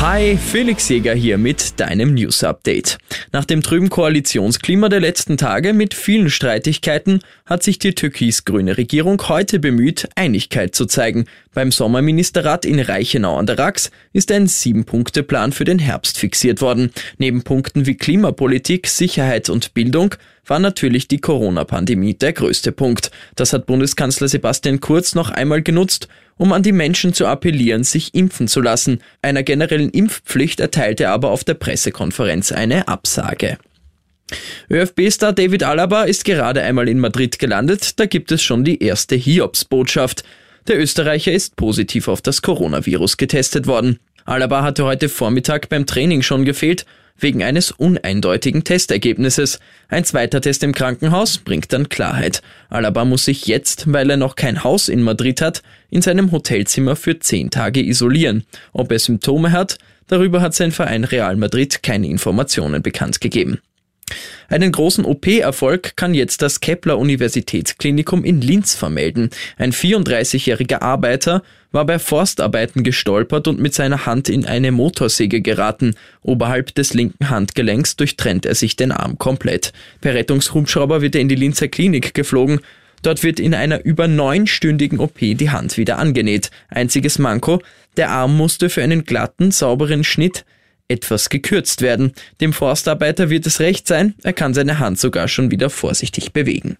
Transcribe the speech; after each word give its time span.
Hi, 0.00 0.36
Felix 0.36 0.90
Jäger 0.90 1.14
hier 1.14 1.38
mit 1.38 1.80
deinem 1.80 2.12
News 2.12 2.44
Update. 2.44 2.98
Nach 3.32 3.46
dem 3.46 3.62
trüben 3.62 3.88
Koalitionsklima 3.88 4.90
der 4.90 5.00
letzten 5.00 5.38
Tage 5.38 5.72
mit 5.72 5.94
vielen 5.94 6.28
Streitigkeiten 6.28 7.20
hat 7.46 7.62
sich 7.62 7.78
die 7.78 7.94
türkis-grüne 7.94 8.76
Regierung 8.76 9.20
heute 9.28 9.58
bemüht, 9.58 10.06
Einigkeit 10.14 10.74
zu 10.74 10.84
zeigen. 10.84 11.24
Beim 11.54 11.72
Sommerministerrat 11.72 12.66
in 12.66 12.78
Reichenau 12.78 13.38
an 13.38 13.46
der 13.46 13.58
Rax 13.58 13.90
ist 14.12 14.30
ein 14.30 14.48
Sieben-Punkte-Plan 14.48 15.52
für 15.52 15.64
den 15.64 15.78
Herbst 15.78 16.18
fixiert 16.18 16.60
worden. 16.60 16.90
Neben 17.16 17.42
Punkten 17.42 17.86
wie 17.86 17.96
Klimapolitik, 17.96 18.88
Sicherheit 18.88 19.48
und 19.48 19.72
Bildung 19.72 20.14
war 20.44 20.58
natürlich 20.58 21.08
die 21.08 21.18
Corona-Pandemie 21.18 22.14
der 22.14 22.34
größte 22.34 22.70
Punkt. 22.70 23.10
Das 23.34 23.54
hat 23.54 23.66
Bundeskanzler 23.66 24.28
Sebastian 24.28 24.80
Kurz 24.80 25.14
noch 25.14 25.30
einmal 25.30 25.62
genutzt, 25.62 26.06
um 26.38 26.52
an 26.52 26.62
die 26.62 26.72
Menschen 26.72 27.12
zu 27.12 27.26
appellieren, 27.26 27.84
sich 27.84 28.14
impfen 28.14 28.48
zu 28.48 28.60
lassen. 28.60 29.00
Einer 29.22 29.42
generellen 29.42 29.90
Impfpflicht 29.90 30.60
erteilte 30.60 31.04
er 31.04 31.12
aber 31.12 31.30
auf 31.30 31.44
der 31.44 31.54
Pressekonferenz 31.54 32.52
eine 32.52 32.88
Absage. 32.88 33.58
ÖFB-Star 34.70 35.32
David 35.32 35.62
Alaba 35.62 36.02
ist 36.02 36.24
gerade 36.24 36.62
einmal 36.62 36.88
in 36.88 36.98
Madrid 36.98 37.38
gelandet, 37.38 38.00
da 38.00 38.06
gibt 38.06 38.32
es 38.32 38.42
schon 38.42 38.64
die 38.64 38.82
erste 38.82 39.14
Hiobs-Botschaft. 39.14 40.24
Der 40.66 40.80
Österreicher 40.80 41.32
ist 41.32 41.54
positiv 41.54 42.08
auf 42.08 42.22
das 42.22 42.42
Coronavirus 42.42 43.16
getestet 43.18 43.68
worden. 43.68 44.00
Alaba 44.24 44.62
hatte 44.62 44.84
heute 44.84 45.08
Vormittag 45.08 45.68
beim 45.68 45.86
Training 45.86 46.22
schon 46.22 46.44
gefehlt, 46.44 46.84
wegen 47.18 47.42
eines 47.42 47.70
uneindeutigen 47.70 48.64
Testergebnisses. 48.64 49.60
Ein 49.88 50.04
zweiter 50.04 50.40
Test 50.40 50.62
im 50.62 50.72
Krankenhaus 50.72 51.38
bringt 51.38 51.72
dann 51.72 51.88
Klarheit. 51.88 52.42
Alaba 52.68 53.04
muss 53.04 53.24
sich 53.24 53.46
jetzt, 53.46 53.92
weil 53.92 54.10
er 54.10 54.16
noch 54.16 54.36
kein 54.36 54.64
Haus 54.64 54.88
in 54.88 55.02
Madrid 55.02 55.40
hat, 55.40 55.62
in 55.90 56.02
seinem 56.02 56.32
Hotelzimmer 56.32 56.96
für 56.96 57.18
zehn 57.18 57.50
Tage 57.50 57.82
isolieren. 57.82 58.44
Ob 58.72 58.92
er 58.92 58.98
Symptome 58.98 59.52
hat, 59.52 59.78
darüber 60.06 60.40
hat 60.40 60.54
sein 60.54 60.72
Verein 60.72 61.04
Real 61.04 61.36
Madrid 61.36 61.82
keine 61.82 62.08
Informationen 62.08 62.82
bekannt 62.82 63.20
gegeben. 63.20 63.60
Einen 64.48 64.70
großen 64.70 65.04
OP-Erfolg 65.04 65.96
kann 65.96 66.14
jetzt 66.14 66.42
das 66.42 66.60
Kepler 66.60 66.98
Universitätsklinikum 66.98 68.24
in 68.24 68.40
Linz 68.40 68.74
vermelden. 68.74 69.30
Ein 69.58 69.72
34-jähriger 69.72 70.82
Arbeiter 70.82 71.42
war 71.72 71.84
bei 71.84 71.98
Forstarbeiten 71.98 72.84
gestolpert 72.84 73.48
und 73.48 73.60
mit 73.60 73.74
seiner 73.74 74.06
Hand 74.06 74.28
in 74.28 74.46
eine 74.46 74.70
Motorsäge 74.72 75.40
geraten. 75.40 75.94
Oberhalb 76.22 76.74
des 76.74 76.94
linken 76.94 77.28
Handgelenks 77.28 77.96
durchtrennt 77.96 78.46
er 78.46 78.54
sich 78.54 78.76
den 78.76 78.92
Arm 78.92 79.18
komplett. 79.18 79.72
Per 80.00 80.14
Rettungshubschrauber 80.14 81.02
wird 81.02 81.16
er 81.16 81.20
in 81.20 81.28
die 81.28 81.34
Linzer 81.34 81.68
Klinik 81.68 82.14
geflogen. 82.14 82.60
Dort 83.02 83.22
wird 83.22 83.40
in 83.40 83.54
einer 83.54 83.84
über 83.84 84.08
neunstündigen 84.08 85.00
OP 85.00 85.18
die 85.18 85.50
Hand 85.50 85.76
wieder 85.76 85.98
angenäht. 85.98 86.50
Einziges 86.68 87.18
Manko, 87.18 87.60
der 87.96 88.10
Arm 88.10 88.36
musste 88.36 88.68
für 88.68 88.82
einen 88.82 89.04
glatten, 89.04 89.50
sauberen 89.50 90.04
Schnitt 90.04 90.44
etwas 90.88 91.28
gekürzt 91.28 91.82
werden. 91.82 92.12
Dem 92.40 92.52
Forstarbeiter 92.52 93.30
wird 93.30 93.46
es 93.46 93.60
recht 93.60 93.86
sein, 93.86 94.14
er 94.22 94.32
kann 94.32 94.54
seine 94.54 94.78
Hand 94.78 94.98
sogar 94.98 95.28
schon 95.28 95.50
wieder 95.50 95.70
vorsichtig 95.70 96.32
bewegen. 96.32 96.76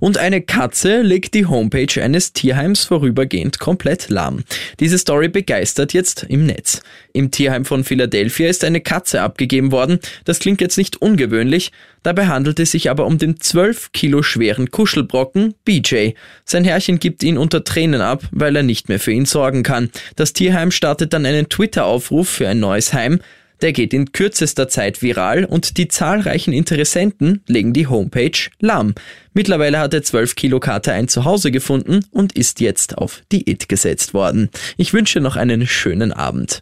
Und 0.00 0.18
eine 0.18 0.40
Katze 0.40 1.02
legt 1.02 1.34
die 1.34 1.46
Homepage 1.46 2.02
eines 2.02 2.32
Tierheims 2.32 2.84
vorübergehend 2.84 3.58
komplett 3.58 4.08
lahm. 4.08 4.44
Diese 4.80 4.98
Story 4.98 5.28
begeistert 5.28 5.92
jetzt 5.92 6.24
im 6.28 6.46
Netz. 6.46 6.82
Im 7.12 7.30
Tierheim 7.30 7.64
von 7.64 7.84
Philadelphia 7.84 8.48
ist 8.48 8.64
eine 8.64 8.80
Katze 8.80 9.20
abgegeben 9.20 9.72
worden. 9.72 9.98
Das 10.24 10.38
klingt 10.38 10.60
jetzt 10.60 10.78
nicht 10.78 11.02
ungewöhnlich. 11.02 11.72
Dabei 12.02 12.26
handelt 12.26 12.58
es 12.58 12.72
sich 12.72 12.90
aber 12.90 13.06
um 13.06 13.18
den 13.18 13.40
12 13.40 13.92
Kilo 13.92 14.22
schweren 14.22 14.70
Kuschelbrocken 14.70 15.54
BJ. 15.64 16.10
Sein 16.44 16.64
Herrchen 16.64 16.98
gibt 16.98 17.22
ihn 17.22 17.38
unter 17.38 17.64
Tränen 17.64 18.00
ab, 18.00 18.24
weil 18.32 18.56
er 18.56 18.62
nicht 18.62 18.88
mehr 18.88 18.98
für 18.98 19.12
ihn 19.12 19.26
sorgen 19.26 19.62
kann. 19.62 19.90
Das 20.16 20.32
Tierheim 20.32 20.70
startet 20.70 21.12
dann 21.12 21.26
einen 21.26 21.48
Twitter-Aufruf 21.48 22.28
für 22.28 22.48
ein 22.48 22.60
neues 22.60 22.92
Heim. 22.92 23.20
Der 23.62 23.72
geht 23.72 23.94
in 23.94 24.10
kürzester 24.10 24.68
Zeit 24.68 25.02
viral 25.02 25.44
und 25.44 25.78
die 25.78 25.86
zahlreichen 25.86 26.52
Interessenten 26.52 27.42
legen 27.46 27.72
die 27.72 27.86
Homepage 27.86 28.50
lahm. 28.58 28.94
Mittlerweile 29.34 29.78
hat 29.78 29.92
der 29.92 30.02
12 30.02 30.34
Kilo 30.34 30.58
Kater 30.58 30.92
ein 30.92 31.06
Zuhause 31.06 31.52
gefunden 31.52 32.04
und 32.10 32.36
ist 32.36 32.60
jetzt 32.60 32.98
auf 32.98 33.22
Diät 33.30 33.68
gesetzt 33.68 34.14
worden. 34.14 34.50
Ich 34.76 34.92
wünsche 34.92 35.20
noch 35.20 35.36
einen 35.36 35.66
schönen 35.68 36.12
Abend. 36.12 36.58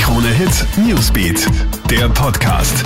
Krone 0.00 0.28
Hit 0.28 0.66
Newsbeat, 0.78 1.46
der 1.90 2.08
Podcast. 2.08 2.84